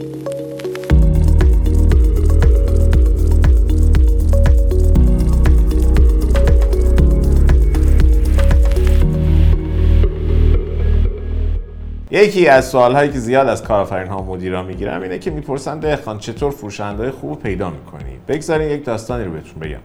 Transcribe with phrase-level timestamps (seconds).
[0.00, 0.04] یکی
[12.48, 16.50] از سوالهایی که زیاد از کارآفرین ها و مدیران می‌گیرم اینه که می‌پرسن دهخان چطور
[16.50, 19.80] فروشنده خوب پیدا می‌کنی؟ بگذارین یک داستانی رو بهتون بگم.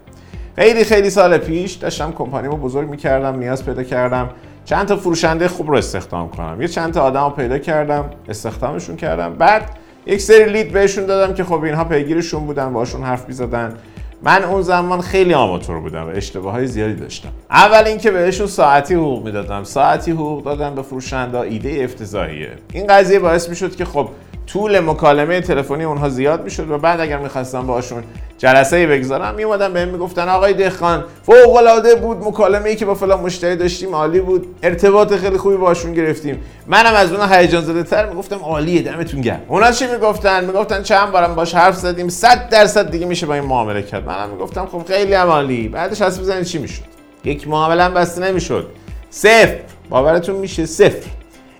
[0.55, 4.29] خیلی خیلی سال پیش داشتم کمپانیمو بزرگ می‌کردم نیاز پیدا کردم.
[4.65, 6.61] چند تا فروشنده خوب رو استخدام کنم.
[6.61, 9.33] یه چند تا آدم رو پیدا کردم استخدامشون کردم.
[9.33, 9.77] بعد
[10.07, 13.77] یک سری لید بهشون دادم که خب اینها پیگیرشون بودن باشون حرف می‌زدن.
[14.23, 17.29] من اون زمان خیلی آماتور بودم و اشتباه های زیادی داشتم.
[17.51, 19.63] اول اینکه بهشون ساعتی حقوق می‌دادم.
[19.63, 22.49] ساعتی حقوق دادم به فروشنده ایده افتضاحیه.
[22.73, 24.09] این قضیه باعث می‌شد که خب
[24.47, 28.03] طول مکالمه تلفنی اونها زیاد می‌شد و بعد اگر می‌خواستم باشون
[28.37, 29.35] جلسه ای بگذارم.
[29.35, 33.95] میومدن بهم می‌گفتن آقای دهخان فوق العاده بود مکالمه ای که با فلان مشتری داشتیم
[33.95, 36.41] عالی بود ارتباط خیلی خوبی باشون گرفتیم.
[36.67, 39.41] منم از اونها هیجان زده تر می‌گفتم عالیه دمتون گرم.
[39.47, 43.43] اونا چی می‌گفتن؟ می‌گفتن چند بارم باش حرف زدیم 100 درصد دیگه میشه با این
[43.43, 44.05] معامله کرد.
[44.05, 45.67] منم می‌گفتم خب خیلی هم عالی.
[45.67, 46.83] بعدش حساب بزنید چی می‌شد؟
[47.23, 48.67] یک معامله هم بسته نمی‌شد.
[49.09, 49.55] صفر.
[49.89, 51.07] باورتون میشه؟ صفر.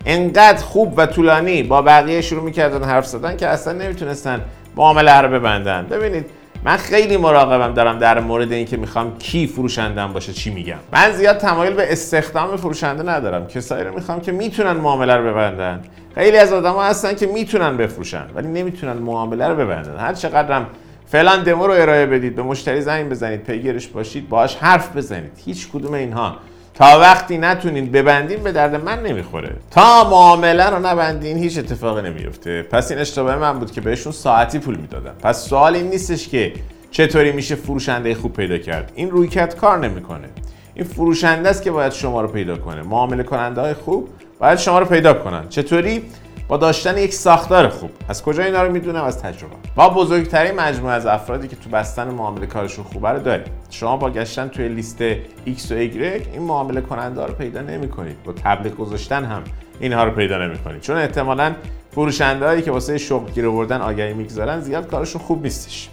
[0.06, 4.41] انقدر خوب و طولانی با بقیه شروع می‌کردن حرف زدن که اصلا نمی‌تونستن
[4.75, 5.88] معامله رو ببندن.
[5.91, 6.25] ببینید
[6.63, 10.77] من خیلی مراقبم دارم در مورد اینکه می‌خوام کی فروشندم باشه چی میگم.
[10.94, 13.47] من زیاد تمایل به استخدام فروشنده ندارم.
[13.47, 15.81] کسایی رو می‌خوام که می‌تونن معامله رو ببندن.
[16.16, 19.97] خیلی از آدما هستن که می‌تونن بفروشن ولی نمی‌تونن معامله رو ببندن.
[19.97, 20.67] هر چقدرم
[21.05, 25.31] فلان دمو رو ارائه بدید به مشتری زنگ بزنید پیگیرش باشید باهاش حرف بزنید.
[25.45, 26.35] هیچ کدوم اینها
[26.78, 29.56] تا وقتی نتونین ببندین به درد من نمی‌خوره.
[29.72, 32.64] تا معامله رو نبندین هیچ اتفاقی نمیفته.
[32.64, 35.14] پس این اشتباه من بود که بهشون ساعتی پول می‌دادم.
[35.23, 36.53] پس سوال این نیستش که
[36.92, 38.92] چطوری میشه فروشنده خوب پیدا کرد.
[38.95, 40.28] این رویکرد کار نمی‌کنه.
[40.75, 42.81] این فروشنده است که باید شما رو پیدا کنه.
[42.81, 45.50] معامله کننده های خوب باید شما رو پیدا کنن.
[45.50, 46.03] چطوری؟
[46.48, 47.90] با داشتن یک ساختار خوب.
[48.09, 49.56] از کجا اینا رو می‌دونم؟ از تجربه.
[49.78, 53.45] ما بزرگترین مجموعه از افرادی که تو بستن معامله کارشون خوبه رو داریم.
[53.70, 55.14] شما با گشتن توی لیست
[55.45, 55.75] X و Y
[56.34, 58.24] این معامله کننده رو پیدا نمی‌کنید.
[58.24, 59.44] با تبلیغ گذاشتن هم
[59.80, 60.81] اینها رو پیدا نمی‌کنید.
[60.81, 61.53] چون احتمالاً
[61.91, 65.90] فروشنده هایی که واسه شغل گیر آوردن آگهی می‌گذارن زیاد کارشون خوب نیستش.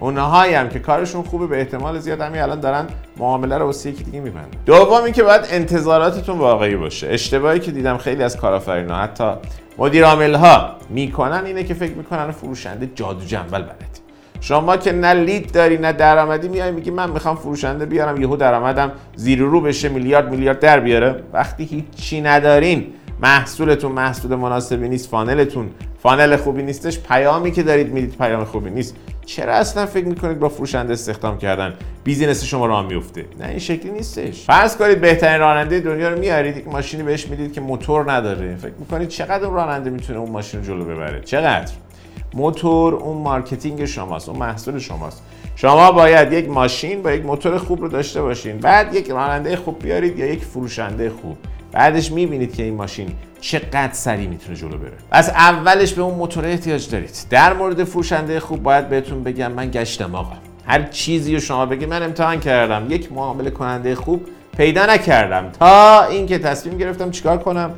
[0.00, 2.86] اونهایی هم که کارشون خوبه به احتمال زیاد همین الان دارن
[3.16, 4.48] معامله رو واسه یکی دیگه میبندن.
[4.66, 7.08] دوم اینکه باید انتظاراتتون واقعی باشه.
[7.08, 9.32] اشتباهی که دیدم خیلی از کارآفرینا حتی
[9.78, 13.98] مدیر عامل ها می‌کنن اینه که فکر می‌کنن فروشنده جادو جنبل بلد
[14.40, 18.92] شما که نه لید داری نه درآمدی میای میگی من می‌خوام فروشنده بیارم یهو درآمدم
[19.16, 21.22] زیر رو بشه میلیارد میلیارد در بیاره.
[21.32, 22.86] وقتی هیچی ندارین
[23.22, 25.70] محصولتون محصول مناسبی نیست فانلتون
[26.02, 28.96] فانل خوبی نیستش پیامی که دارید می‌دید پیام خوبی نیست.
[29.28, 31.74] چرا اصلا فکر می‌کنید با فروشنده استخدام کردن؟
[32.04, 34.44] business شما راه میفته نه این شکلی نیستش.
[34.44, 38.56] فرض کنید بهترین راننده دنیا رو میارید یک ماشینی بهش می‌دید که موتور نداره.
[38.56, 41.72] فکر می‌کنید چقدر اون راننده می‌تونه اون ماشین رو جلو ببره؟ چقدر؟
[42.34, 45.22] موتور اون marketing شماست اون محصول شماست.
[45.56, 48.58] شما باید یک ماشین با یک موتور خوب رو داشته باشین.
[48.58, 51.36] بعد یک راننده خوب بیارید یا یک فروشنده خوب.
[51.72, 53.08] بعدش می‌بینید که این ماشین
[53.40, 54.92] چقدر سریع می‌تونه جلو بره.
[55.10, 57.10] از اولش به اون موتور احتیاج دارید.
[57.30, 60.36] در مورد فروشنده خوب باید بهتون بگم من گشتم آقا.
[60.66, 62.86] هر چیزی رو شما بگید من امتحان کردم.
[62.90, 64.26] یک معامله کننده خوب
[64.56, 65.50] پیدا نکردم.
[65.58, 67.70] تا اینکه تصمیم گرفتم چیکار کنم؟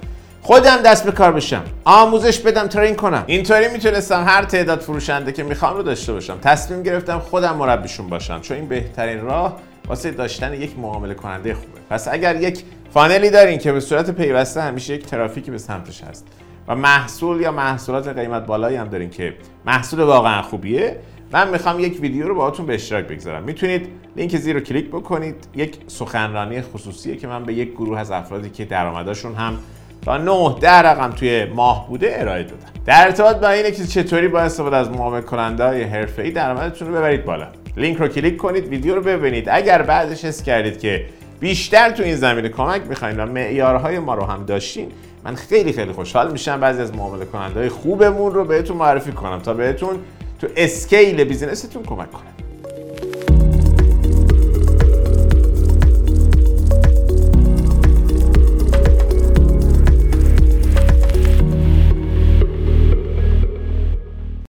[0.42, 1.62] خودم دست به کار بشم.
[1.84, 3.24] آموزش بدم ترین کنم.
[3.26, 6.38] اینطوری می‌تونستم هر تعداد فروشنده که می‌خوام رو داشته باشم.
[6.42, 8.40] تصمیم گرفتم خودم مربیشون باشم.
[8.40, 9.56] چون این بهترین راه
[9.90, 11.80] واسه داشتن یک معامله کننده خوبه.
[11.90, 12.62] پس اگر یک
[12.94, 16.26] فانلی دارین که به صورت پیوسته همیشه یک ترافیکی به سمتش هست
[16.68, 19.34] و محصول یا محصولات قیمت بالایی هم دارین که
[19.66, 20.96] محصول واقعا خوبیه
[21.32, 23.42] من می‌خوام یک ویدیو رو باهاتون به اشتراک بگذارم.
[23.42, 25.34] می‌تونید لینک زیر رو کلیک بکنید.
[25.54, 29.58] یک سخنرانی خصوصیه که من به یک گروه از افرادی که درآمدشون هم
[30.02, 32.66] تا 9 ده رقم توی ماه بوده ارائه دادم.
[32.86, 36.94] در ارتباط با اینه که چطوری با استفاده از معامله کننده های حرفه‌ای درآمدتون رو
[36.94, 37.46] ببرید بالا.
[37.80, 39.48] لینک رو کلیک کنید ویدیو رو ببینید.
[39.48, 41.04] اگر بعدش حس کردید که
[41.40, 44.92] بیشتر تو این زمینه کمک می‌خواین و معیارهای ما رو هم داشتین
[45.24, 49.54] من خیلی خیلی خوشحال میشم بعضی از معامله کننده خوبمون رو بهتون معرفی کنم تا
[49.54, 49.98] بهتون
[50.40, 52.39] تو اسکیل بیزینستون کمک کنم.